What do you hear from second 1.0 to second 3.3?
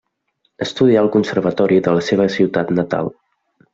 al Conservatori de la seva ciutat natal.